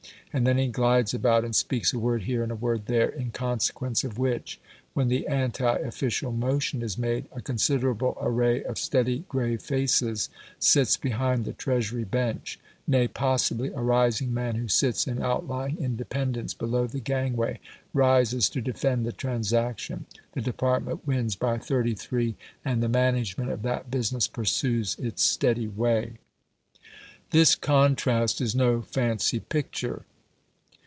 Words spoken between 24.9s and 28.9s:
its steady way. This contrast is no